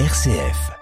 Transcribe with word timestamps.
RCF. 0.00 0.72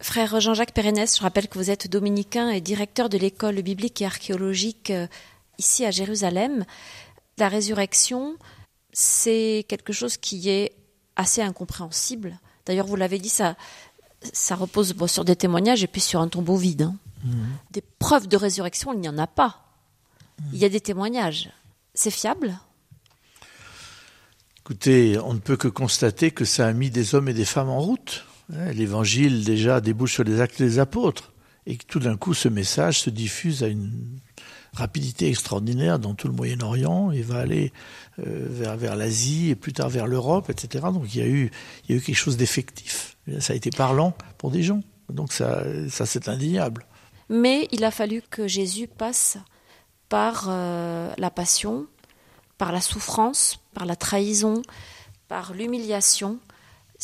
Frère 0.00 0.40
Jean-Jacques 0.40 0.72
Pérenès, 0.72 1.16
je 1.16 1.22
rappelle 1.22 1.46
que 1.46 1.58
vous 1.58 1.70
êtes 1.70 1.88
dominicain 1.88 2.50
et 2.50 2.60
directeur 2.60 3.08
de 3.08 3.18
l'école 3.18 3.62
biblique 3.62 4.02
et 4.02 4.06
archéologique 4.06 4.90
euh, 4.90 5.06
ici 5.58 5.84
à 5.84 5.92
Jérusalem. 5.92 6.64
La 7.38 7.48
résurrection, 7.48 8.36
c'est 8.94 9.66
quelque 9.68 9.92
chose 9.92 10.16
qui 10.16 10.48
est 10.48 10.72
assez 11.16 11.42
incompréhensible. 11.42 12.38
D'ailleurs, 12.64 12.86
vous 12.86 12.96
l'avez 12.96 13.18
dit, 13.18 13.28
ça, 13.28 13.56
ça 14.32 14.54
repose 14.54 14.94
sur 15.06 15.24
des 15.24 15.36
témoignages 15.36 15.82
et 15.82 15.86
puis 15.86 16.00
sur 16.00 16.20
un 16.20 16.28
tombeau 16.28 16.56
vide. 16.56 16.82
Hein. 16.82 16.96
Mmh. 17.24 17.42
Des 17.72 17.82
preuves 17.98 18.28
de 18.28 18.36
résurrection, 18.36 18.92
il 18.92 19.00
n'y 19.00 19.08
en 19.08 19.18
a 19.18 19.26
pas. 19.26 19.60
Il 20.52 20.58
y 20.58 20.64
a 20.64 20.68
des 20.68 20.80
témoignages. 20.80 21.50
C'est 21.92 22.10
fiable? 22.10 22.58
Écoutez, 24.60 25.18
on 25.18 25.34
ne 25.34 25.38
peut 25.38 25.56
que 25.56 25.68
constater 25.68 26.30
que 26.30 26.44
ça 26.44 26.66
a 26.66 26.72
mis 26.72 26.90
des 26.90 27.14
hommes 27.14 27.28
et 27.28 27.34
des 27.34 27.44
femmes 27.44 27.68
en 27.68 27.80
route. 27.80 28.24
Hein, 28.52 28.72
l'évangile 28.72 29.44
déjà 29.44 29.80
débouche 29.80 30.14
sur 30.14 30.24
les 30.24 30.40
actes 30.40 30.58
des 30.58 30.78
apôtres 30.78 31.33
et 31.66 31.76
que 31.76 31.84
tout 31.84 32.00
d'un 32.00 32.16
coup 32.16 32.34
ce 32.34 32.48
message 32.48 33.00
se 33.00 33.10
diffuse 33.10 33.62
à 33.62 33.68
une 33.68 34.18
rapidité 34.74 35.28
extraordinaire 35.28 35.98
dans 35.98 36.14
tout 36.14 36.28
le 36.28 36.34
Moyen-Orient 36.34 37.12
et 37.12 37.22
va 37.22 37.38
aller 37.38 37.72
euh, 38.18 38.46
vers, 38.76 38.96
l'Asie 38.96 39.50
et 39.50 39.54
plus 39.54 39.72
tard 39.72 39.88
vers 39.88 40.06
l'Europe, 40.06 40.50
etc. 40.50 40.86
Donc 40.92 41.14
il 41.14 41.20
y 41.20 41.22
a 41.22 41.26
eu, 41.26 41.50
quelque 41.86 42.14
chose 42.14 42.36
d'effectif. 42.36 43.16
Ça 43.40 43.52
a 43.52 43.56
été 43.56 43.70
parlant 43.70 44.14
pour 44.36 44.50
des 44.50 44.62
gens. 44.62 44.82
Donc 45.08 45.32
ça, 45.32 45.62
ça 45.90 46.06
c'est 46.06 46.28
indéniable. 46.28 46.86
Mais 47.28 47.68
il 47.72 47.84
a 47.84 47.90
fallu 47.90 48.22
que 48.28 48.46
Jésus 48.46 48.88
passe 48.88 49.38
par 50.08 50.46
euh, 50.48 51.12
la 51.16 51.30
passion, 51.30 51.86
par 52.58 52.72
la 52.72 52.80
souffrance, 52.80 53.58
par 53.72 53.86
la 53.86 53.96
trahison, 53.96 54.62
par 55.28 55.54
l'humiliation. 55.54 56.38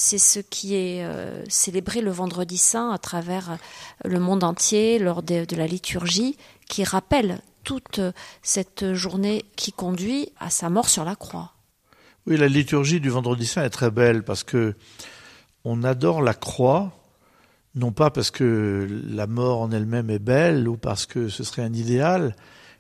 C'est 0.03 0.17
ce 0.17 0.39
qui 0.39 0.77
est 0.77 1.05
euh, 1.05 1.45
célébré 1.51 2.01
le 2.01 2.11
vendredi 2.11 2.57
saint 2.57 2.91
à 2.91 2.97
travers 2.97 3.59
le 4.03 4.19
monde 4.19 4.45
entier 4.45 4.99
lors 4.99 5.23
de, 5.23 5.45
de 5.45 5.57
la 5.57 5.67
liturgie, 5.67 6.39
qui 6.71 6.85
rappelle 6.85 7.43
toute 7.65 8.01
cette 8.41 8.95
journée 8.95 9.45
qui 9.57 9.73
conduit 9.73 10.33
à 10.41 10.49
sa 10.49 10.71
mort 10.71 10.89
sur 10.89 11.05
la 11.05 11.17
croix. 11.17 11.53
Oui, 12.27 12.39
la 12.39 12.49
liturgie 12.49 12.99
du 12.99 13.11
vendredi 13.11 13.45
saint 13.45 13.63
est 13.63 13.69
très 13.69 13.91
belle 13.91 14.23
parce 14.23 14.43
que 14.43 14.75
on 15.65 15.85
adore 15.85 16.23
la 16.23 16.33
croix, 16.33 16.93
non 17.75 17.93
pas 17.93 18.09
parce 18.09 18.31
que 18.31 18.89
la 19.07 19.27
mort 19.27 19.61
en 19.61 19.71
elle-même 19.71 20.09
est 20.09 20.19
belle 20.19 20.67
ou 20.67 20.79
parce 20.79 21.05
que 21.05 21.29
ce 21.29 21.45
serait 21.45 21.61
un 21.61 21.75
idéal, 21.75 22.35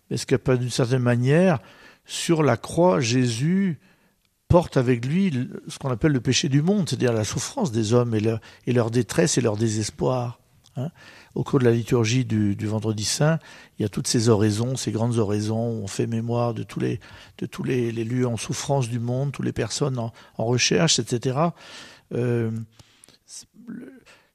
mais 0.08 0.16
parce 0.16 0.24
que 0.24 0.56
d'une 0.56 0.70
certaine 0.70 1.02
manière, 1.02 1.58
sur 2.06 2.42
la 2.42 2.56
croix, 2.56 2.98
Jésus 2.98 3.78
porte 4.50 4.76
avec 4.76 5.06
lui 5.06 5.32
ce 5.68 5.78
qu'on 5.78 5.90
appelle 5.90 6.12
le 6.12 6.20
péché 6.20 6.50
du 6.50 6.60
monde, 6.60 6.88
c'est-à-dire 6.88 7.12
la 7.12 7.24
souffrance 7.24 7.72
des 7.72 7.94
hommes 7.94 8.14
et 8.14 8.72
leur, 8.72 8.90
détresse 8.90 9.38
et 9.38 9.40
leur 9.40 9.56
désespoir. 9.56 10.40
Hein 10.76 10.90
au 11.34 11.44
cours 11.44 11.60
de 11.60 11.64
la 11.64 11.70
liturgie 11.70 12.24
du, 12.24 12.66
vendredi 12.66 13.04
saint, 13.04 13.38
il 13.78 13.82
y 13.82 13.84
a 13.84 13.88
toutes 13.88 14.08
ces 14.08 14.28
oraisons, 14.28 14.76
ces 14.76 14.90
grandes 14.90 15.18
oraisons, 15.18 15.70
où 15.70 15.84
on 15.84 15.86
fait 15.86 16.06
mémoire 16.06 16.54
de 16.54 16.64
tous 16.64 16.80
les, 16.80 17.00
de 17.38 18.02
lieux 18.02 18.26
en 18.26 18.36
souffrance 18.36 18.88
du 18.88 18.98
monde, 18.98 19.32
toutes 19.32 19.44
les 19.44 19.52
personnes 19.52 19.98
en, 19.98 20.12
en 20.36 20.44
recherche, 20.44 20.98
etc. 20.98 21.38
Euh, 22.12 22.50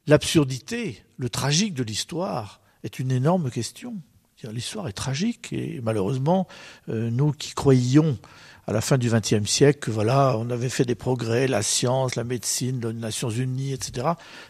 L'absurdité, 0.07 1.03
le 1.17 1.29
tragique 1.29 1.73
de 1.73 1.83
l'histoire 1.83 2.61
est 2.83 2.99
une 2.99 3.11
énorme 3.11 3.49
question. 3.49 3.95
L'histoire 4.43 4.87
est 4.87 4.93
tragique 4.93 5.51
et 5.53 5.81
malheureusement, 5.81 6.47
euh, 6.89 7.09
nous 7.09 7.31
qui 7.31 7.55
croyions 7.55 8.19
à 8.67 8.73
la 8.73 8.81
fin 8.81 8.97
du 8.97 9.09
XXe 9.09 9.47
siècle, 9.47 9.91
voilà, 9.91 10.35
on 10.37 10.49
avait 10.49 10.69
fait 10.69 10.85
des 10.85 10.95
progrès, 10.95 11.47
la 11.47 11.61
science, 11.61 12.15
la 12.15 12.23
médecine, 12.23 12.81
les 12.81 12.93
Nations 12.93 13.29
Unies, 13.29 13.73
etc. 13.73 14.07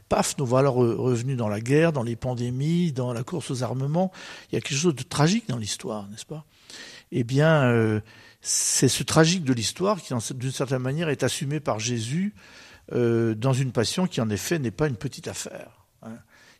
Paf, 0.08 0.38
nous 0.38 0.46
voilà 0.46 0.70
revenus 0.70 1.36
dans 1.36 1.50
la 1.50 1.60
guerre, 1.60 1.92
dans 1.92 2.04
les 2.04 2.16
pandémies, 2.16 2.94
dans 2.94 3.12
la 3.12 3.24
course 3.24 3.52
aux 3.52 3.64
armements. 3.64 4.12
Il 4.50 4.56
y 4.56 4.58
a 4.58 4.62
quelque 4.62 4.78
chose 4.78 4.96
de 4.96 5.04
tragique 5.04 5.50
dans 5.50 5.58
l'histoire, 5.58 6.08
n'est-ce 6.10 6.26
pas? 6.26 6.46
Eh 7.12 7.24
bien, 7.26 7.64
euh, 7.64 8.00
c'est 8.42 8.88
ce 8.88 9.04
tragique 9.04 9.44
de 9.44 9.54
l'histoire 9.54 10.02
qui, 10.02 10.14
d'une 10.36 10.52
certaine 10.52 10.80
manière, 10.80 11.10
est 11.10 11.24
assumé 11.24 11.60
par 11.60 11.80
Jésus 11.80 12.34
euh, 12.94 13.36
dans 13.36 13.54
une 13.54 13.72
passion 13.72 14.08
qui, 14.08 14.22
en 14.22 14.30
effet, 14.30 14.60
n'est 14.60 14.72
pas 14.72 14.88
une 14.88 14.96
petite 14.96 15.28
affaire. 15.28 15.86
Hein, 16.04 16.18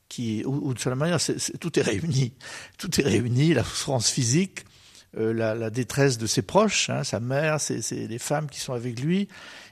qui, 0.10 0.44
ou, 0.46 0.74
de 0.74 0.80
certaine 0.80 1.00
manière, 1.00 1.20
tout 1.60 1.80
est 1.80 1.82
réuni. 1.82 2.34
Tout 2.78 3.00
est 3.00 3.04
réuni, 3.04 3.54
la 3.54 3.64
souffrance 3.64 4.10
physique, 4.10 4.66
euh, 5.18 5.34
la, 5.34 5.56
la, 5.56 5.70
détresse 5.70 6.18
de 6.18 6.28
ses 6.28 6.42
proches, 6.42 6.90
hein, 6.90 7.04
sa 7.04 7.20
mère, 7.20 7.58
les 7.92 8.20
femmes 8.20 8.50
qui 8.50 8.60
sont 8.60 8.74
avec 8.74 9.00
lui, 9.00 9.28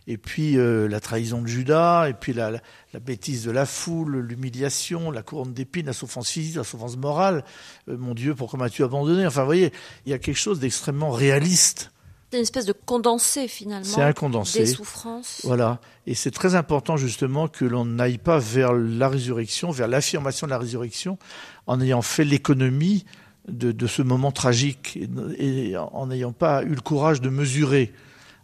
et 0.08 0.18
puis 0.18 0.58
euh, 0.58 0.88
la 0.88 1.00
trahison 1.00 1.42
de 1.42 1.48
Judas, 1.48 2.08
et 2.08 2.14
puis 2.14 2.34
la, 2.34 2.52
la, 2.52 2.60
la 2.94 3.00
bêtise 3.00 3.44
de 3.44 3.52
la 3.52 3.66
foule, 3.66 4.20
l'humiliation, 4.20 5.12
la 5.12 5.22
couronne 5.22 5.54
d'épines, 5.54 5.86
la 5.86 5.94
souffrance 5.94 6.30
physique, 6.30 6.56
la 6.56 6.64
souffrance 6.64 6.98
morale. 6.98 7.44
Euh, 7.90 7.98
mon 7.98 8.14
Dieu, 8.14 8.36
pourquoi 8.36 8.60
m'as-tu 8.60 8.84
abandonné? 8.84 9.26
Enfin, 9.26 9.42
vous 9.42 9.48
voyez, 9.48 9.72
il 10.06 10.12
y 10.12 10.14
a 10.14 10.20
quelque 10.20 10.40
chose 10.40 10.60
d'extrêmement 10.60 11.12
réaliste. 11.12 11.92
C'est 12.32 12.38
une 12.38 12.44
espèce 12.44 12.66
de 12.66 12.74
condensé 12.74 13.48
finalement. 13.48 13.86
C'est 13.86 14.02
un 14.02 14.12
condensé. 14.12 14.60
Des 14.60 14.66
souffrances. 14.66 15.42
Voilà. 15.44 15.80
Et 16.08 16.16
c'est 16.16 16.32
très 16.32 16.56
important 16.56 16.98
justement 16.98 17.48
que 17.48 17.64
l'on 17.64 17.86
n'aille 17.86 18.18
pas 18.18 18.40
vers 18.40 18.74
la 18.74 19.08
résurrection, 19.08 19.70
vers 19.70 19.88
l'affirmation 19.88 20.48
de 20.48 20.52
la 20.52 20.58
résurrection, 20.58 21.20
en 21.68 21.80
ayant 21.80 22.02
fait 22.02 22.24
l'économie 22.24 23.06
de, 23.48 23.72
de, 23.72 23.88
ce 23.88 24.02
moment 24.02 24.32
tragique 24.32 24.98
et, 25.38 25.70
et 25.70 25.78
en 25.78 26.08
n'ayant 26.08 26.32
pas 26.32 26.64
eu 26.64 26.76
le 26.76 26.82
courage 26.82 27.22
de 27.22 27.30
mesurer 27.30 27.94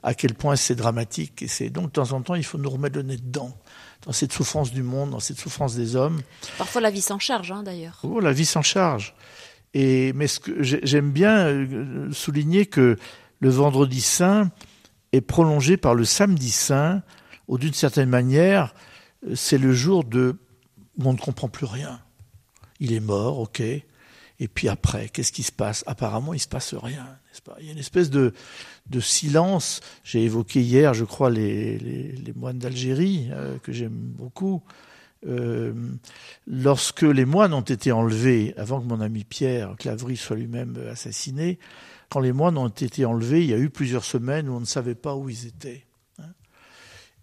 à 0.03 0.13
quel 0.13 0.33
point 0.33 0.55
c'est 0.55 0.75
dramatique. 0.75 1.41
Et 1.41 1.47
c'est 1.47 1.69
donc 1.69 1.87
de 1.87 1.91
temps 1.91 2.11
en 2.11 2.21
temps, 2.21 2.35
il 2.35 2.43
faut 2.43 2.57
nous 2.57 2.69
remettre 2.69 2.97
le 2.97 3.03
nez 3.03 3.17
dedans, 3.17 3.57
dans 4.05 4.11
cette 4.11 4.31
souffrance 4.31 4.71
du 4.71 4.83
monde, 4.83 5.11
dans 5.11 5.19
cette 5.19 5.39
souffrance 5.39 5.75
des 5.75 5.95
hommes. 5.95 6.21
Parfois 6.57 6.81
la 6.81 6.91
vie 6.91 7.01
s'en 7.01 7.19
charge, 7.19 7.51
hein, 7.51 7.63
d'ailleurs. 7.63 7.99
Oh, 8.03 8.19
la 8.19 8.31
vie 8.31 8.45
s'en 8.45 8.61
charge. 8.61 9.13
Et 9.73 10.13
mais 10.13 10.27
ce 10.27 10.39
que 10.39 10.63
j'aime 10.63 11.11
bien 11.11 11.45
euh, 11.45 12.11
souligner 12.11 12.65
que 12.65 12.97
le 13.39 13.49
vendredi 13.49 14.01
saint 14.01 14.51
est 15.11 15.21
prolongé 15.21 15.77
par 15.77 15.95
le 15.95 16.05
samedi 16.05 16.49
saint, 16.49 17.03
où 17.47 17.57
d'une 17.57 17.73
certaine 17.73 18.09
manière, 18.09 18.73
c'est 19.35 19.57
le 19.57 19.73
jour 19.73 20.03
de 20.03 20.37
où 20.97 21.07
on 21.07 21.13
ne 21.13 21.17
comprend 21.17 21.47
plus 21.47 21.65
rien. 21.65 21.99
Il 22.79 22.93
est 22.93 22.99
mort, 22.99 23.39
ok. 23.39 23.61
Et 24.39 24.47
puis 24.47 24.69
après, 24.69 25.09
qu'est-ce 25.09 25.31
qui 25.31 25.43
se 25.43 25.51
passe? 25.51 25.83
Apparemment, 25.85 26.33
il 26.33 26.39
se 26.39 26.47
passe 26.47 26.73
rien, 26.73 27.03
n'est-ce 27.27 27.41
pas? 27.41 27.57
Il 27.59 27.65
y 27.65 27.69
a 27.69 27.73
une 27.73 27.79
espèce 27.79 28.09
de, 28.09 28.33
silence. 28.99 29.81
J'ai 30.03 30.23
évoqué 30.23 30.61
hier, 30.61 30.93
je 30.93 31.03
crois, 31.03 31.29
les, 31.29 32.33
moines 32.35 32.59
d'Algérie, 32.59 33.29
euh, 33.31 33.57
que 33.59 33.71
j'aime 33.73 33.91
beaucoup. 33.91 34.63
Euh, 35.27 35.73
lorsque 36.47 37.01
les 37.01 37.25
moines 37.25 37.53
ont 37.53 37.61
été 37.61 37.91
enlevés, 37.91 38.53
avant 38.55 38.79
que 38.79 38.85
mon 38.85 39.01
ami 39.01 39.25
Pierre 39.25 39.75
Clavry 39.77 40.15
soit 40.15 40.37
lui-même 40.37 40.77
assassiné, 40.89 41.59
quand 42.09 42.21
les 42.21 42.31
moines 42.31 42.57
ont 42.57 42.69
été 42.69 43.05
enlevés, 43.05 43.43
il 43.43 43.49
y 43.49 43.53
a 43.53 43.57
eu 43.57 43.69
plusieurs 43.69 44.05
semaines 44.05 44.47
où 44.47 44.53
on 44.53 44.61
ne 44.61 44.65
savait 44.65 44.95
pas 44.95 45.15
où 45.15 45.29
ils 45.29 45.47
étaient. 45.47 45.85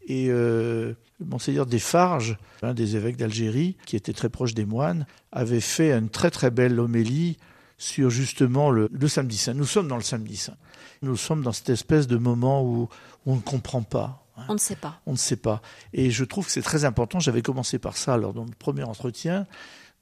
Et 0.06 0.28
euh, 0.28 0.94
Monseigneur 1.24 1.66
Desfarges, 1.66 2.38
un 2.62 2.74
des 2.74 2.96
évêques 2.96 3.16
d'Algérie, 3.16 3.76
qui 3.86 3.96
était 3.96 4.12
très 4.12 4.28
proche 4.28 4.54
des 4.54 4.66
moines, 4.66 5.06
avait 5.32 5.60
fait 5.60 5.92
une 5.92 6.10
très 6.10 6.30
très 6.30 6.50
belle 6.50 6.78
homélie 6.78 7.38
sur 7.78 8.10
justement 8.10 8.70
le, 8.70 8.88
le, 8.92 9.08
samedi 9.08 9.36
saint. 9.36 9.54
Nous 9.54 9.66
sommes 9.66 9.88
dans 9.88 9.96
le 9.96 10.02
samedi 10.02 10.36
saint. 10.36 10.56
Nous 11.02 11.16
sommes 11.16 11.42
dans 11.42 11.52
cette 11.52 11.70
espèce 11.70 12.06
de 12.06 12.16
moment 12.16 12.62
où, 12.62 12.82
où 12.82 13.32
on 13.32 13.36
ne 13.36 13.40
comprend 13.40 13.82
pas. 13.82 14.26
Hein. 14.36 14.44
On 14.48 14.54
ne 14.54 14.58
sait 14.58 14.76
pas. 14.76 15.00
On 15.06 15.12
ne 15.12 15.16
sait 15.16 15.36
pas. 15.36 15.62
Et 15.92 16.10
je 16.10 16.24
trouve 16.24 16.46
que 16.46 16.52
c'est 16.52 16.62
très 16.62 16.84
important, 16.84 17.20
j'avais 17.20 17.42
commencé 17.42 17.78
par 17.78 17.96
ça 17.96 18.16
lors 18.16 18.32
de 18.32 18.40
notre 18.40 18.56
premier 18.56 18.84
entretien, 18.84 19.46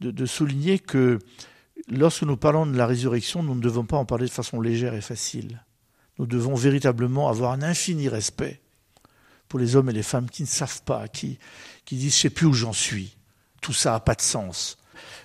de, 0.01 0.11
de 0.11 0.27
souligner 0.27 0.79
que 0.79 1.19
lorsque 1.89 2.23
nous 2.23 2.37
parlons 2.37 2.67
de 2.67 2.77
la 2.77 2.87
résurrection, 2.87 3.43
nous 3.43 3.55
ne 3.55 3.61
devons 3.61 3.85
pas 3.85 3.97
en 3.97 4.05
parler 4.05 4.27
de 4.27 4.33
façon 4.33 4.61
légère 4.61 4.95
et 4.95 5.01
facile. 5.01 5.65
Nous 6.19 6.27
devons 6.27 6.55
véritablement 6.55 7.29
avoir 7.29 7.53
un 7.53 7.63
infini 7.63 8.09
respect 8.09 8.61
pour 9.49 9.59
les 9.59 9.77
hommes 9.77 9.91
et 9.91 9.93
les 9.93 10.03
femmes 10.03 10.29
qui 10.29 10.43
ne 10.43 10.49
savent 10.49 10.83
pas, 10.83 11.09
qui, 11.09 11.39
qui 11.85 11.97
disent 11.97 12.15
je 12.15 12.21
sais 12.23 12.31
plus 12.31 12.47
où 12.47 12.55
j'en 12.55 12.73
suis. 12.73 13.17
Tout 13.61 13.73
ça 13.73 13.93
n'a 13.93 14.01
pas 14.01 14.15
de 14.15 14.21
sens. 14.21 14.77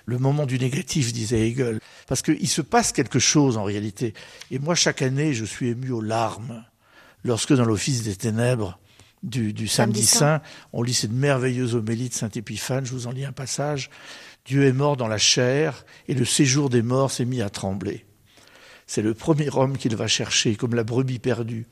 Le 0.06 0.18
moment 0.18 0.46
du 0.46 0.58
négatif, 0.58 1.12
disait 1.12 1.48
Hegel. 1.48 1.80
Parce 2.06 2.22
qu'il 2.22 2.48
se 2.48 2.62
passe 2.62 2.92
quelque 2.92 3.18
chose 3.18 3.56
en 3.56 3.64
réalité. 3.64 4.14
Et 4.50 4.58
moi, 4.58 4.74
chaque 4.74 5.02
année, 5.02 5.34
je 5.34 5.44
suis 5.44 5.68
ému 5.68 5.90
aux 5.90 6.00
larmes 6.00 6.64
lorsque 7.24 7.54
dans 7.54 7.64
l'Office 7.64 8.02
des 8.02 8.16
ténèbres 8.16 8.78
du, 9.22 9.52
du 9.52 9.68
samedi, 9.68 10.04
samedi 10.04 10.06
saint, 10.06 10.42
on 10.72 10.82
lit 10.82 10.94
cette 10.94 11.12
merveilleuse 11.12 11.74
homélie 11.74 12.08
de 12.08 12.14
Saint 12.14 12.30
Épiphane. 12.30 12.86
Je 12.86 12.92
vous 12.92 13.06
en 13.06 13.12
lis 13.12 13.24
un 13.24 13.32
passage. 13.32 13.90
Dieu 14.46 14.64
est 14.64 14.72
mort 14.72 14.96
dans 14.96 15.08
la 15.08 15.18
chair 15.18 15.84
et 16.08 16.14
le 16.14 16.24
séjour 16.24 16.70
des 16.70 16.82
morts 16.82 17.10
s'est 17.10 17.26
mis 17.26 17.42
à 17.42 17.50
trembler. 17.50 18.06
C'est 18.86 19.02
le 19.02 19.14
premier 19.14 19.48
homme 19.54 19.78
qu'il 19.78 19.94
va 19.94 20.08
chercher, 20.08 20.56
comme 20.56 20.74
la 20.74 20.82
brebis 20.82 21.20
perdue. 21.20 21.66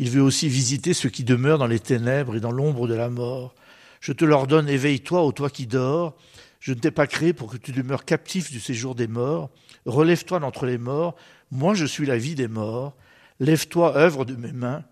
Il 0.00 0.08
veut 0.08 0.22
aussi 0.22 0.48
visiter 0.48 0.94
ceux 0.94 1.10
qui 1.10 1.24
demeurent 1.24 1.58
dans 1.58 1.66
les 1.66 1.78
ténèbres 1.78 2.34
et 2.34 2.40
dans 2.40 2.52
l'ombre 2.52 2.88
de 2.88 2.94
la 2.94 3.10
mort. 3.10 3.54
Je 4.00 4.14
te 4.14 4.24
l'ordonne, 4.24 4.66
éveille-toi, 4.66 5.22
ô 5.22 5.30
toi 5.30 5.50
qui 5.50 5.66
dors. 5.66 6.16
Je 6.58 6.72
ne 6.72 6.78
t'ai 6.78 6.90
pas 6.90 7.06
créé 7.06 7.34
pour 7.34 7.52
que 7.52 7.58
tu 7.58 7.70
demeures 7.72 8.06
captif 8.06 8.50
du 8.50 8.60
séjour 8.60 8.94
des 8.94 9.06
morts. 9.06 9.50
Relève-toi 9.84 10.40
d'entre 10.40 10.64
les 10.64 10.78
morts. 10.78 11.16
Moi, 11.50 11.74
je 11.74 11.84
suis 11.84 12.06
la 12.06 12.16
vie 12.16 12.34
des 12.34 12.48
morts. 12.48 12.96
Lève-toi, 13.40 13.94
œuvre 13.94 14.24
de 14.24 14.36
mes 14.36 14.52
mains. 14.52 14.84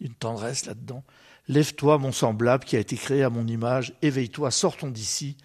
Une 0.00 0.14
tendresse 0.14 0.66
là-dedans. 0.66 1.04
Lève-toi, 1.46 1.98
mon 1.98 2.10
semblable, 2.10 2.64
qui 2.64 2.74
a 2.74 2.80
été 2.80 2.96
créé 2.96 3.22
à 3.22 3.30
mon 3.30 3.46
image. 3.46 3.94
Éveille-toi, 4.02 4.50
sortons 4.50 4.90
d'ici 4.90 5.36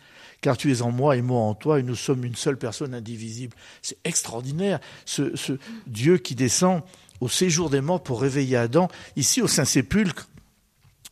car 0.41 0.57
tu 0.57 0.71
es 0.71 0.81
en 0.81 0.91
moi 0.91 1.15
et 1.15 1.21
moi 1.21 1.41
en 1.41 1.53
toi, 1.53 1.79
et 1.79 1.83
nous 1.83 1.95
sommes 1.95 2.25
une 2.25 2.35
seule 2.35 2.57
personne 2.57 2.95
indivisible. 2.95 3.55
C'est 3.83 3.99
extraordinaire, 4.03 4.79
ce, 5.05 5.35
ce, 5.35 5.53
Dieu 5.85 6.17
qui 6.17 6.33
descend 6.33 6.81
au 7.21 7.29
séjour 7.29 7.69
des 7.69 7.81
morts 7.81 8.03
pour 8.03 8.19
réveiller 8.19 8.57
Adam. 8.57 8.89
Ici, 9.15 9.41
au 9.41 9.47
Saint-Sépulcre, 9.47 10.27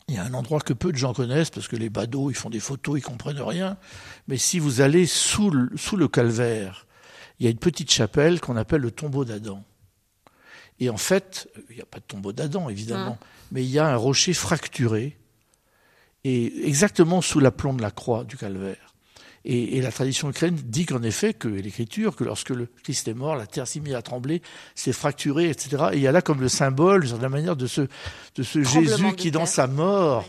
il 0.07 0.15
y 0.15 0.17
a 0.17 0.23
un 0.23 0.33
endroit 0.33 0.59
que 0.59 0.73
peu 0.73 0.91
de 0.91 0.97
gens 0.97 1.13
connaissent, 1.13 1.51
parce 1.51 1.67
que 1.67 1.75
les 1.75 1.89
badauds, 1.89 2.31
ils 2.31 2.35
font 2.35 2.49
des 2.49 2.59
photos, 2.59 2.99
ils 2.99 3.03
comprennent 3.03 3.39
rien. 3.39 3.77
Mais 4.27 4.37
si 4.37 4.57
vous 4.57 4.81
allez 4.81 5.05
sous 5.05 5.51
le, 5.51 5.69
sous 5.77 5.95
le 5.95 6.07
calvaire, 6.07 6.87
il 7.39 7.45
y 7.45 7.47
a 7.47 7.51
une 7.51 7.59
petite 7.59 7.91
chapelle 7.91 8.41
qu'on 8.41 8.57
appelle 8.57 8.81
le 8.81 8.91
tombeau 8.91 9.23
d'Adam. 9.23 9.63
Et 10.79 10.89
en 10.89 10.97
fait, 10.97 11.47
il 11.69 11.75
n'y 11.75 11.81
a 11.81 11.85
pas 11.85 11.99
de 11.99 12.05
tombeau 12.05 12.33
d'Adam, 12.33 12.69
évidemment, 12.69 13.19
mais 13.51 13.63
il 13.63 13.69
y 13.69 13.77
a 13.77 13.87
un 13.87 13.95
rocher 13.95 14.33
fracturé, 14.33 15.15
et 16.23 16.67
exactement 16.67 17.21
sous 17.21 17.39
l'aplomb 17.39 17.73
de 17.73 17.81
la 17.81 17.91
croix 17.91 18.23
du 18.23 18.35
calvaire. 18.35 18.95
Et, 19.45 19.81
la 19.81 19.91
tradition 19.91 20.29
ukrainienne 20.29 20.61
dit 20.65 20.85
qu'en 20.85 21.01
effet, 21.01 21.33
que 21.33 21.47
l'Écriture, 21.47 22.15
que 22.15 22.23
lorsque 22.23 22.49
le 22.49 22.67
Christ 22.83 23.07
est 23.07 23.13
mort, 23.13 23.35
la 23.35 23.47
terre 23.47 23.67
s'est 23.67 23.79
mise 23.79 23.95
à 23.95 24.01
trembler, 24.01 24.41
s'est 24.75 24.93
fracturée, 24.93 25.49
etc. 25.49 25.85
Et 25.93 25.97
il 25.97 26.01
y 26.01 26.07
a 26.07 26.11
là 26.11 26.21
comme 26.21 26.41
le 26.41 26.49
symbole, 26.49 27.09
de 27.09 27.21
la 27.21 27.29
manière, 27.29 27.55
de 27.55 27.67
ce, 27.67 27.81
de 28.35 28.43
ce 28.43 28.63
Jésus 28.63 29.13
qui, 29.15 29.31
dans 29.31 29.45
sa 29.45 29.67
mort, 29.67 30.25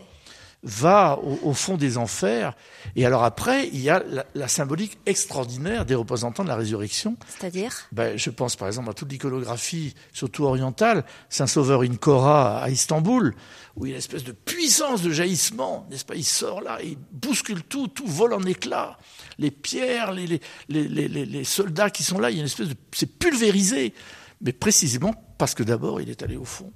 va 0.62 1.18
au, 1.18 1.54
fond 1.54 1.76
des 1.76 1.96
enfers. 1.96 2.54
Et 2.94 3.06
alors 3.06 3.24
après, 3.24 3.68
il 3.68 3.80
y 3.80 3.88
a 3.88 4.02
la, 4.34 4.48
symbolique 4.48 4.98
extraordinaire 5.06 5.86
des 5.86 5.94
représentants 5.94 6.42
de 6.42 6.48
la 6.48 6.56
résurrection. 6.56 7.16
C'est-à-dire? 7.28 7.72
Ben, 7.92 8.18
Je 8.18 8.28
pense 8.28 8.56
par 8.56 8.68
exemple 8.68 8.90
à 8.90 8.92
toute 8.92 9.10
l'iconographie, 9.10 9.94
surtout 10.12 10.44
orientale, 10.44 11.04
Saint-Sauveur 11.30 11.80
Inkora 11.80 12.62
à 12.62 12.68
Istanbul, 12.68 13.34
où 13.76 13.86
il 13.86 13.90
y 13.90 13.92
a 13.92 13.94
une 13.94 13.98
espèce 13.98 14.24
de 14.24 14.32
puissance 14.32 15.00
de 15.02 15.10
jaillissement, 15.10 15.86
n'est-ce 15.90 16.04
pas? 16.04 16.14
Il 16.14 16.24
sort 16.24 16.60
là, 16.60 16.78
il 16.82 16.98
bouscule 17.10 17.62
tout, 17.62 17.88
tout 17.88 18.06
vole 18.06 18.34
en 18.34 18.42
éclats. 18.42 18.98
Les 19.38 19.50
pierres, 19.50 20.12
les, 20.12 20.26
les, 20.26 20.40
les, 20.88 21.08
les 21.08 21.44
soldats 21.44 21.88
qui 21.88 22.02
sont 22.02 22.18
là, 22.18 22.30
il 22.30 22.34
y 22.34 22.38
a 22.38 22.40
une 22.40 22.46
espèce 22.46 22.68
de... 22.68 22.76
C'est 22.92 23.18
pulvérisé, 23.18 23.94
mais 24.42 24.52
précisément 24.52 25.14
parce 25.38 25.54
que 25.54 25.62
d'abord, 25.62 26.02
il 26.02 26.10
est 26.10 26.22
allé 26.22 26.36
au 26.36 26.44
fond. 26.44 26.70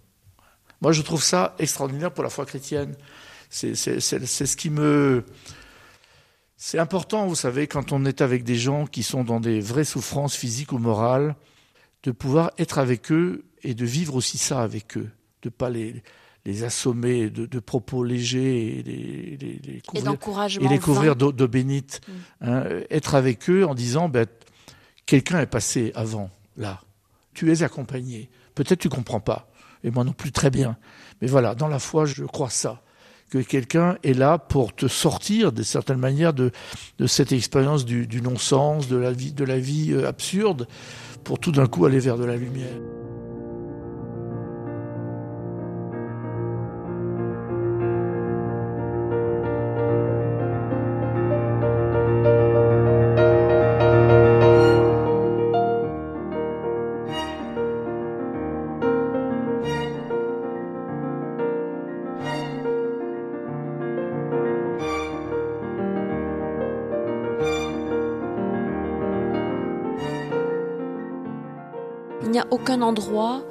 Moi, 0.81 0.92
je 0.92 1.02
trouve 1.02 1.22
ça 1.22 1.54
extraordinaire 1.58 2.12
pour 2.12 2.25
la 2.25 2.31
foi 2.31 2.46
chrétienne. 2.46 2.94
C'est 3.55 3.77
ce 3.77 4.56
qui 4.56 4.69
me... 4.69 5.25
C'est 6.56 6.79
important, 6.79 7.27
vous 7.27 7.35
savez, 7.37 7.69
quand 7.69 7.93
on 7.93 8.05
est 8.05 8.21
avec 8.21 8.43
des 8.43 8.56
gens 8.56 8.87
qui 8.87 9.03
sont 9.03 9.23
dans 9.23 9.39
des 9.39 9.61
vraies 9.61 9.85
souffrances 9.85 10.35
physiques 10.35 10.73
ou 10.73 10.79
morales, 10.79 11.37
de 12.03 12.11
pouvoir 12.11 12.51
être 12.59 12.79
avec 12.79 13.12
eux 13.12 13.45
et 13.62 13.75
de 13.75 13.85
vivre 13.85 14.17
aussi 14.17 14.39
ça 14.39 14.62
avec 14.62 14.97
eux, 14.97 15.09
de 15.43 15.51
pas 15.51 15.71
les, 15.71 16.03
les 16.45 16.65
assommer 16.65 17.31
de, 17.31 17.61
propos 17.61 18.03
légers 18.03 18.79
et 18.79 18.83
les, 18.83 19.37
les, 19.37 19.61
les 19.75 19.83
couvrir, 19.83 20.61
et, 20.61 20.69
les 20.69 20.79
couvrir 20.79 21.15
d'eau 21.15 21.33
bénite. 21.49 22.01
Mm. 22.06 22.12
Hein, 22.47 22.65
être 22.91 23.15
avec 23.15 23.49
eux 23.51 23.65
en 23.67 23.75
disant, 23.75 24.09
ben, 24.09 24.27
quelqu'un 25.06 25.41
est 25.41 25.47
passé 25.47 25.93
avant, 25.95 26.31
là. 26.56 26.81
Tu 27.35 27.53
es 27.53 27.62
accompagné. 27.62 28.31
Peut-être 28.55 28.81
tu 28.81 28.89
comprends 28.89 29.21
pas, 29.21 29.49
et 29.85 29.91
moi 29.91 30.03
non 30.03 30.12
plus 30.12 30.33
très 30.33 30.51
bien. 30.51 30.77
Mais 31.21 31.29
voilà, 31.29 31.55
dans 31.55 31.69
la 31.69 31.79
foi, 31.79 32.05
je 32.06 32.25
crois 32.25 32.51
ça 32.51 32.83
que 33.34 33.38
quelqu'un 33.42 33.96
est 34.04 34.14
là 34.14 34.38
pour 34.38 34.72
te 34.72 34.86
sortir 34.86 35.50
de 35.50 35.64
certaines 35.64 35.98
manières 35.98 36.34
de, 36.34 36.52
cette 37.06 37.32
expérience 37.32 37.84
du, 37.84 38.22
non-sens, 38.22 38.86
de 38.86 38.96
la 38.96 39.10
vie, 39.10 39.32
de 39.32 39.44
la 39.44 39.58
vie 39.58 39.92
euh, 39.92 40.06
absurde, 40.06 40.69
pour 41.25 41.40
tout 41.40 41.50
d'un 41.50 41.66
coup 41.66 41.84
aller 41.84 41.98
vers 41.98 42.16
de 42.16 42.25
la 42.25 42.36
lumière. 42.36 42.78
Aucun 72.50 72.82
endroit, 72.82 73.42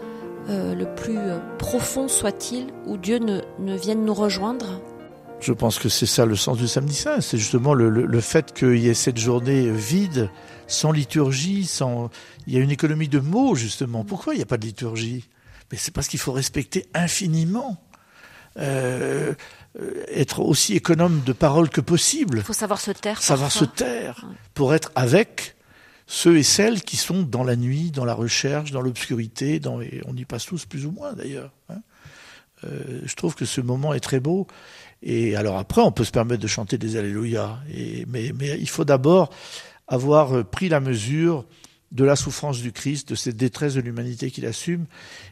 euh, 0.50 0.76
le 0.76 0.94
plus 0.96 1.18
euh, 1.18 1.40
profond 1.58 2.08
soit-il, 2.08 2.68
où 2.86 2.98
Dieu 2.98 3.20
ne, 3.20 3.42
ne, 3.60 3.78
vienne 3.78 4.04
nous 4.04 4.14
rejoindre 4.14 4.82
Je 5.40 5.54
pense 5.54 5.80
que 5.80 5.90
c'est 5.90 6.06
ça 6.06 6.26
le 6.26 6.36
sens 6.36 6.58
du 6.58 6.68
samedi 6.68 6.96
saint, 6.96 7.22
c'est 7.22 7.38
justement 7.38 7.74
le, 7.74 7.90
le, 7.90 8.22
fait 8.22 8.54
qu'il 8.54 8.78
y 8.78 8.90
ait 8.90 8.94
cette 8.94 9.18
journée 9.18 9.70
vide, 9.72 10.30
sans 10.68 10.92
liturgie, 10.92 11.66
sans... 11.66 12.10
Il 12.48 12.54
y 12.54 12.58
a 12.58 12.60
une 12.60 12.72
économie 12.72 13.08
de 13.08 13.20
mots, 13.20 13.56
justement. 13.56 14.04
Pourquoi 14.04 14.34
il 14.34 14.38
n'y 14.38 14.44
a 14.44 14.48
pas 14.48 14.58
de 14.58 14.66
liturgie? 14.66 15.30
Mais 15.72 15.78
c'est 15.78 15.94
parce 15.94 16.08
qu'il 16.08 16.20
faut 16.20 16.34
respecter 16.34 16.86
infiniment. 16.94 17.82
Euh, 18.60 19.34
être 20.10 20.42
aussi 20.42 20.76
économe 20.76 21.22
de 21.26 21.34
paroles 21.34 21.70
que 21.70 21.82
possible. 21.82 22.40
Il 22.40 22.44
faut 22.44 22.54
savoir 22.54 22.80
se 22.80 22.92
taire. 22.92 23.22
Savoir 23.22 23.52
se 23.52 23.66
taire 23.66 24.26
pour 24.54 24.76
être 24.76 24.92
avec 24.96 25.53
ceux 26.08 26.38
et 26.38 26.44
celles 26.44 26.82
qui 26.82 26.98
sont 26.98 27.24
dans 27.24 27.44
la 27.44 27.56
nuit, 27.56 27.92
dans 27.92 28.06
la 28.06 28.14
recherche, 28.14 28.72
dans 28.72 28.82
l'obscurité, 28.82 29.60
dans, 29.60 29.80
on 30.06 30.16
y 30.16 30.26
passe 30.26 30.46
tous 30.46 30.66
plus 30.66 30.86
ou 30.86 30.92
moins 30.92 31.14
d'ailleurs. 31.14 31.52
Hein. 31.70 31.82
Euh, 32.66 33.02
je 33.06 33.16
trouve 33.16 33.36
que 33.36 33.46
ce 33.46 33.62
moment 33.62 33.94
est 33.94 34.00
très 34.00 34.20
beau. 34.20 34.48
Et 35.02 35.36
alors 35.36 35.58
après, 35.58 35.82
on 35.82 35.92
peut 35.92 36.04
se 36.04 36.12
permettre 36.12 36.42
de 36.42 36.48
chanter 36.48 36.78
des 36.78 36.96
Alléluia. 36.96 37.60
Mais, 38.08 38.28
il 38.28 38.70
faut 38.70 38.86
d'abord 38.86 39.30
avoir 39.88 40.46
pris 40.46 40.70
la 40.70 40.80
mesure 40.80 41.46
de 41.92 42.04
la 42.04 42.16
souffrance 42.16 42.62
du 42.62 42.72
Christ, 42.72 43.10
de 43.10 43.16
cette 43.16 43.38
détresse 43.38 43.76
de 43.76 43.82
l'humanité 43.82 44.32
qu'il 44.32 44.46
assume, 44.46 44.86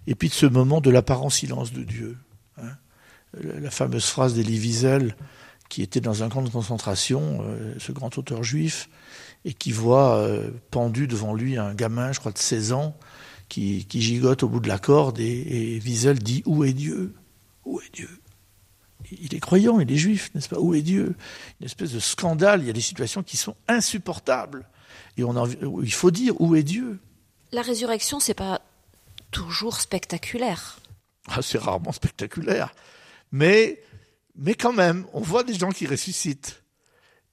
et 0.07 0.15
puis 0.15 0.29
de 0.29 0.33
ce 0.33 0.45
moment 0.45 0.81
de 0.81 0.91
l'apparent 0.91 1.29
silence 1.29 1.73
de 1.73 1.83
Dieu. 1.83 2.17
Hein. 2.57 2.75
La 3.43 3.71
fameuse 3.71 4.05
phrase 4.05 4.35
d'Elie 4.35 4.59
Wiesel, 4.59 5.15
qui 5.69 5.81
était 5.81 6.01
dans 6.01 6.21
un 6.21 6.29
camp 6.29 6.41
de 6.41 6.49
concentration, 6.49 7.39
euh, 7.41 7.73
ce 7.79 7.93
grand 7.93 8.15
auteur 8.17 8.43
juif, 8.43 8.89
et 9.45 9.53
qui 9.53 9.71
voit 9.71 10.15
euh, 10.17 10.51
pendu 10.69 11.07
devant 11.07 11.33
lui 11.33 11.57
un 11.57 11.73
gamin, 11.73 12.11
je 12.11 12.19
crois 12.19 12.31
de 12.31 12.37
16 12.37 12.73
ans, 12.73 12.95
qui, 13.49 13.85
qui 13.85 14.01
gigote 14.01 14.43
au 14.43 14.49
bout 14.49 14.59
de 14.59 14.67
la 14.67 14.79
corde, 14.79 15.19
et, 15.19 15.75
et 15.75 15.79
Wiesel 15.79 16.19
dit 16.19 16.43
Où 16.45 16.63
est 16.63 16.73
Dieu? 16.73 17.15
Où 17.65 17.79
est 17.81 17.93
Dieu? 17.93 18.09
Il 19.11 19.35
est 19.35 19.39
croyant, 19.39 19.79
il 19.79 19.91
est 19.91 19.97
juif, 19.97 20.31
n'est-ce 20.33 20.47
pas? 20.47 20.59
Où 20.59 20.73
est 20.73 20.81
Dieu? 20.81 21.15
Une 21.59 21.65
espèce 21.65 21.91
de 21.91 21.99
scandale, 21.99 22.61
il 22.61 22.67
y 22.67 22.69
a 22.69 22.73
des 22.73 22.81
situations 22.81 23.23
qui 23.23 23.35
sont 23.35 23.55
insupportables. 23.67 24.67
Et 25.17 25.23
on 25.23 25.45
il 25.81 25.93
faut 25.93 26.11
dire 26.11 26.39
où 26.39 26.55
est 26.55 26.63
Dieu? 26.63 26.99
La 27.51 27.61
résurrection, 27.61 28.19
c'est 28.19 28.33
pas 28.33 28.61
toujours 29.31 29.81
spectaculaire. 29.81 30.79
Ah, 31.27 31.41
c'est 31.41 31.57
rarement 31.57 31.91
spectaculaire. 31.91 32.73
Mais, 33.31 33.81
mais 34.35 34.53
quand 34.53 34.73
même, 34.73 35.05
on 35.13 35.21
voit 35.21 35.43
des 35.43 35.53
gens 35.53 35.69
qui 35.69 35.87
ressuscitent. 35.87 36.63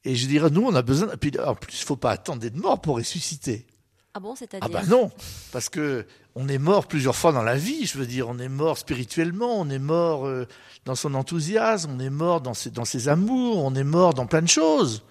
Et 0.04 0.14
je 0.14 0.26
dirais, 0.26 0.50
nous, 0.50 0.62
on 0.62 0.74
a 0.74 0.82
besoin. 0.82 1.08
Puis, 1.16 1.32
en 1.38 1.54
plus, 1.54 1.80
il 1.80 1.84
faut 1.84 1.96
pas 1.96 2.12
attendre 2.12 2.40
d'être 2.40 2.56
mort 2.56 2.80
pour 2.80 2.96
ressusciter. 2.96 3.66
Ah 4.14 4.20
bon, 4.20 4.34
c'est-à-dire 4.34 4.60
Ah 4.62 4.68
ben 4.68 4.88
non, 4.88 5.10
parce 5.52 5.68
que 5.68 6.06
on 6.34 6.48
est 6.48 6.58
mort 6.58 6.86
plusieurs 6.86 7.14
fois 7.14 7.32
dans 7.32 7.42
la 7.42 7.56
vie. 7.56 7.86
Je 7.86 7.98
veux 7.98 8.06
dire, 8.06 8.28
on 8.28 8.38
est 8.38 8.48
mort 8.48 8.78
spirituellement, 8.78 9.60
on 9.60 9.68
est 9.68 9.78
mort 9.78 10.26
euh, 10.26 10.46
dans 10.84 10.94
son 10.94 11.14
enthousiasme, 11.14 11.92
on 11.96 12.00
est 12.00 12.10
mort 12.10 12.40
dans 12.40 12.54
ses, 12.54 12.70
dans 12.70 12.84
ses 12.84 13.08
amours, 13.08 13.62
on 13.64 13.74
est 13.74 13.84
mort 13.84 14.14
dans 14.14 14.26
plein 14.26 14.42
de 14.42 14.48
choses. 14.48 15.04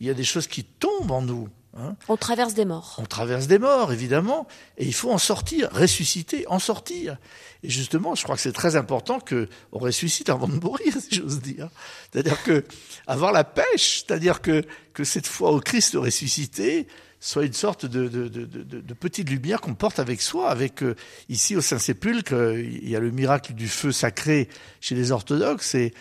Il 0.00 0.06
y 0.06 0.10
a 0.10 0.14
des 0.14 0.24
choses 0.24 0.46
qui 0.46 0.64
tombent 0.64 1.10
en 1.10 1.22
nous. 1.22 1.48
Hein. 1.76 1.96
On 2.08 2.16
traverse 2.16 2.54
des 2.54 2.64
morts. 2.64 2.96
On 2.98 3.04
traverse 3.04 3.46
des 3.46 3.58
morts, 3.58 3.92
évidemment, 3.92 4.46
et 4.78 4.84
il 4.84 4.94
faut 4.94 5.10
en 5.10 5.18
sortir, 5.18 5.70
ressusciter, 5.72 6.46
en 6.48 6.58
sortir. 6.58 7.16
Et 7.62 7.70
justement, 7.70 8.14
je 8.14 8.22
crois 8.22 8.36
que 8.36 8.42
c'est 8.42 8.52
très 8.52 8.76
important 8.76 9.18
que 9.18 9.48
on 9.72 9.78
ressuscite 9.78 10.28
avant 10.28 10.46
de 10.46 10.54
mourir, 10.54 10.94
si 11.00 11.16
j'ose 11.16 11.40
dire. 11.40 11.68
C'est-à-dire 12.12 12.42
que 12.44 12.64
avoir 13.06 13.32
la 13.32 13.44
pêche, 13.44 14.04
c'est-à-dire 14.06 14.40
que 14.40 14.64
que 14.92 15.04
cette 15.04 15.26
foi 15.26 15.50
au 15.50 15.60
Christ 15.60 15.96
ressuscité 15.96 16.86
soit 17.24 17.46
une 17.46 17.54
sorte 17.54 17.86
de, 17.86 18.06
de, 18.06 18.28
de, 18.28 18.44
de 18.44 18.94
petite 18.94 19.30
lumière 19.30 19.62
qu'on 19.62 19.74
porte 19.74 19.98
avec 19.98 20.20
soi. 20.20 20.50
Avec 20.50 20.82
euh, 20.82 20.94
ici 21.30 21.56
au 21.56 21.62
Saint-Sépulcre, 21.62 22.34
il 22.58 22.86
y 22.86 22.94
a 22.94 23.00
le 23.00 23.10
miracle 23.10 23.54
du 23.54 23.66
feu 23.66 23.92
sacré 23.92 24.46
chez 24.82 24.94
les 24.94 25.10
orthodoxes, 25.10 25.74
et, 25.74 25.94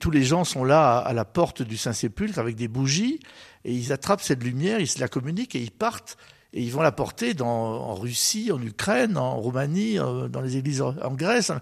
tous 0.00 0.10
les 0.10 0.24
gens 0.24 0.42
sont 0.42 0.64
là 0.64 0.98
à, 0.98 1.00
à 1.00 1.12
la 1.12 1.24
porte 1.24 1.62
du 1.62 1.76
Saint-Sépulcre 1.76 2.38
avec 2.38 2.56
des 2.56 2.66
bougies 2.66 3.20
et 3.64 3.72
ils 3.72 3.92
attrapent 3.92 4.22
cette 4.22 4.42
lumière, 4.42 4.80
ils 4.80 4.88
se 4.88 4.98
la 4.98 5.06
communiquent 5.06 5.54
et 5.54 5.60
ils 5.60 5.70
partent 5.70 6.16
et 6.52 6.62
ils 6.62 6.72
vont 6.72 6.82
la 6.82 6.92
porter 6.92 7.34
dans, 7.34 7.46
en 7.46 7.94
Russie, 7.94 8.50
en 8.50 8.60
Ukraine, 8.60 9.18
en 9.18 9.36
Roumanie, 9.36 9.98
euh, 9.98 10.26
dans 10.28 10.40
les 10.40 10.56
églises 10.56 10.80
en 10.80 11.14
Grèce, 11.14 11.52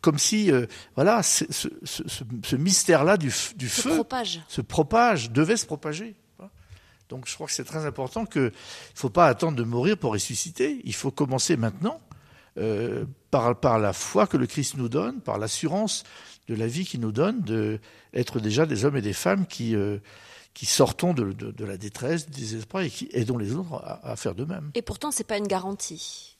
comme 0.00 0.18
si, 0.18 0.50
euh, 0.50 0.66
voilà, 0.96 1.22
ce, 1.22 1.44
ce, 1.50 1.68
ce, 1.84 2.56
mystère-là 2.56 3.16
du, 3.16 3.32
du 3.56 3.68
feu 3.68 3.94
propage. 3.94 4.40
se 4.48 4.60
propage, 4.60 5.30
devait 5.30 5.56
se 5.56 5.64
propager. 5.64 6.16
Donc 7.10 7.28
je 7.28 7.34
crois 7.34 7.46
que 7.46 7.52
c'est 7.52 7.64
très 7.64 7.84
important 7.84 8.24
qu'il 8.24 8.42
ne 8.42 8.50
faut 8.94 9.10
pas 9.10 9.26
attendre 9.26 9.56
de 9.56 9.64
mourir 9.64 9.98
pour 9.98 10.12
ressusciter. 10.12 10.80
Il 10.84 10.94
faut 10.94 11.10
commencer 11.10 11.56
maintenant 11.56 12.00
euh, 12.56 13.04
par, 13.30 13.58
par 13.58 13.78
la 13.78 13.92
foi 13.92 14.26
que 14.26 14.36
le 14.36 14.46
Christ 14.46 14.76
nous 14.76 14.88
donne, 14.88 15.20
par 15.20 15.38
l'assurance 15.38 16.04
de 16.48 16.54
la 16.54 16.66
vie 16.66 16.84
qu'il 16.84 17.00
nous 17.00 17.12
donne, 17.12 17.42
d'être 17.42 18.40
déjà 18.40 18.64
des 18.64 18.84
hommes 18.84 18.96
et 18.96 19.02
des 19.02 19.12
femmes 19.12 19.46
qui, 19.46 19.76
euh, 19.76 19.98
qui 20.54 20.66
sortons 20.66 21.14
de, 21.14 21.32
de, 21.32 21.64
la 21.64 21.76
détresse, 21.76 22.28
du 22.28 22.40
désespoir 22.40 22.82
et 22.82 22.90
qui 22.90 23.08
aidons 23.12 23.38
les 23.38 23.54
autres 23.54 23.82
à, 24.02 24.16
faire 24.16 24.34
de 24.34 24.44
même. 24.44 24.70
Et 24.74 24.82
pourtant, 24.82 25.10
ce 25.10 25.18
n'est 25.18 25.24
pas 25.24 25.38
une 25.38 25.46
garantie. 25.46 26.36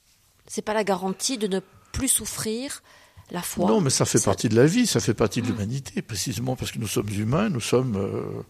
Ce 0.49 0.61
n'est 0.61 0.65
pas 0.65 0.75
la 0.75 0.85
garantie 0.85 1.39
de 1.39 1.47
ne 1.47 1.61
plus 1.93 2.09
souffrir 2.09 2.83
la 3.31 3.43
foi. 3.43 3.69
Non, 3.69 3.81
mais 3.81 3.91
ça 3.91 4.05
fait 4.05 4.23
partie 4.23 4.49
de 4.49 4.57
la 4.57 4.67
vie, 4.67 4.87
ça 4.87 4.99
fait 4.99 5.15
partie 5.15 5.43
de 5.43 5.47
l'humanité, 5.47 6.03
précisément 6.03 6.57
parce 6.57 6.73
que 6.73 6.79
nous 6.79 6.89
sommes 6.89 7.09
humains, 7.09 7.49
nous 7.49 7.61
sommes 7.61 7.97
euh, 7.97 8.43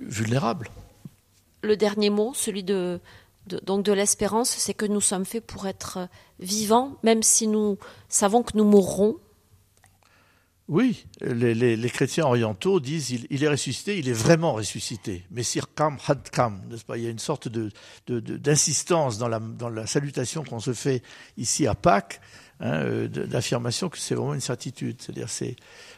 vulnérables. 0.00 0.68
Le 1.62 1.76
dernier 1.76 2.10
mot, 2.10 2.32
celui 2.34 2.64
de, 2.64 3.00
donc 3.46 3.84
de 3.84 3.92
l'espérance, 3.92 4.50
c'est 4.50 4.74
que 4.74 4.86
nous 4.86 5.00
sommes 5.00 5.24
faits 5.24 5.46
pour 5.46 5.66
être 5.66 6.08
vivants, 6.38 6.96
même 7.02 7.22
si 7.22 7.46
nous 7.46 7.78
savons 8.08 8.42
que 8.42 8.56
nous 8.56 8.64
mourrons. 8.64 9.16
Oui, 10.68 11.06
les, 11.20 11.90
chrétiens 11.90 12.24
orientaux 12.24 12.78
disent 12.80 13.10
il, 13.10 13.44
est 13.44 13.48
ressuscité, 13.48 13.98
il 13.98 14.08
est 14.08 14.14
vraiment 14.14 14.54
ressuscité. 14.54 15.24
Messir 15.30 15.66
kam 15.74 15.98
had 16.06 16.30
kam, 16.30 16.62
n'est-ce 16.70 16.84
pas? 16.84 16.96
Il 16.96 17.04
y 17.04 17.06
a 17.06 17.10
une 17.10 17.18
sorte 17.18 17.48
de, 17.48 17.70
d'insistance 18.06 19.18
dans 19.18 19.28
la, 19.28 19.40
dans 19.40 19.68
la 19.68 19.86
salutation 19.86 20.44
qu'on 20.44 20.60
se 20.60 20.72
fait 20.72 21.02
ici 21.36 21.66
à 21.66 21.74
Pâques, 21.74 22.20
hein, 22.60 22.74
euh, 22.84 23.08
d'affirmation 23.08 23.88
que 23.88 23.98
c'est 23.98 24.14
vraiment 24.14 24.34
une 24.34 24.40
certitude. 24.40 25.02
C'est-à-dire 25.02 25.28
c'est 25.28 25.56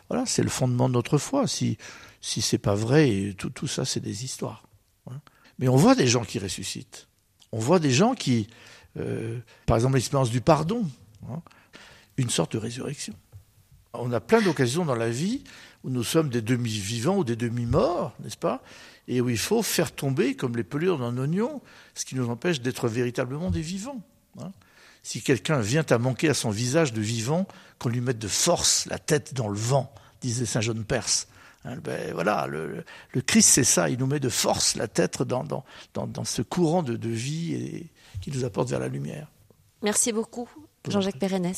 voilà, 0.08 0.24
c'est 0.26 0.42
le 0.42 0.48
fondement 0.50 0.88
de 0.88 0.94
notre 0.94 1.18
foi. 1.18 1.46
Si 1.46 1.76
si 2.22 2.40
c'est 2.40 2.58
pas 2.58 2.74
vrai, 2.74 3.34
tout, 3.36 3.50
tout 3.50 3.68
ça 3.68 3.84
c'est 3.84 4.00
des 4.00 4.24
histoires. 4.24 4.66
Hein. 5.10 5.20
Mais 5.58 5.68
on 5.68 5.76
voit 5.76 5.94
des 5.94 6.06
gens 6.06 6.24
qui 6.24 6.38
ressuscitent 6.38 7.06
on 7.54 7.58
voit 7.58 7.78
des 7.78 7.92
gens 7.92 8.14
qui, 8.14 8.48
euh, 8.98 9.38
par 9.64 9.76
exemple 9.76 9.94
l'expérience 9.94 10.30
du 10.30 10.40
pardon, 10.40 10.84
hein, 11.30 11.40
une 12.16 12.28
sorte 12.28 12.52
de 12.52 12.58
résurrection. 12.58 13.14
On 13.92 14.10
a 14.10 14.20
plein 14.20 14.42
d'occasions 14.42 14.84
dans 14.84 14.96
la 14.96 15.08
vie 15.08 15.44
où 15.84 15.90
nous 15.90 16.02
sommes 16.02 16.30
des 16.30 16.42
demi-vivants 16.42 17.18
ou 17.18 17.22
des 17.22 17.36
demi-morts, 17.36 18.12
n'est-ce 18.24 18.36
pas 18.36 18.60
Et 19.06 19.20
où 19.20 19.28
il 19.28 19.38
faut 19.38 19.62
faire 19.62 19.92
tomber, 19.92 20.34
comme 20.34 20.56
les 20.56 20.64
pelures 20.64 20.98
d'un 20.98 21.16
oignon, 21.16 21.62
ce 21.94 22.04
qui 22.04 22.16
nous 22.16 22.28
empêche 22.28 22.60
d'être 22.60 22.88
véritablement 22.88 23.52
des 23.52 23.60
vivants. 23.60 24.02
Hein. 24.40 24.50
Si 25.04 25.22
quelqu'un 25.22 25.60
vient 25.60 25.86
à 25.90 25.98
manquer 25.98 26.30
à 26.30 26.34
son 26.34 26.50
visage 26.50 26.92
de 26.92 27.00
vivant, 27.00 27.46
qu'on 27.78 27.88
lui 27.88 28.00
mette 28.00 28.18
de 28.18 28.26
force 28.26 28.86
la 28.86 28.98
tête 28.98 29.32
dans 29.32 29.48
le 29.48 29.58
vent, 29.58 29.94
disait 30.20 30.46
Saint 30.46 30.60
Jean 30.60 30.74
de 30.74 30.82
Perse. 30.82 31.28
Hein, 31.64 31.76
ben, 31.82 32.12
voilà, 32.12 32.46
le, 32.46 32.84
Christ, 33.26 33.48
c'est 33.48 33.64
ça. 33.64 33.88
Il 33.88 33.98
nous 33.98 34.06
met 34.06 34.20
de 34.20 34.28
force 34.28 34.76
la 34.76 34.88
tête 34.88 35.22
dans, 35.22 35.44
dans, 35.44 35.64
dans, 35.94 36.24
ce 36.24 36.42
courant 36.42 36.82
de, 36.82 36.96
de 36.96 37.08
vie 37.08 37.54
et, 37.54 37.90
qui 38.20 38.30
nous 38.30 38.44
apporte 38.44 38.68
vers 38.68 38.80
la 38.80 38.88
lumière. 38.88 39.28
Merci 39.82 40.12
beaucoup, 40.12 40.48
Jean-Jacques 40.88 41.18
Pérennes. 41.18 41.52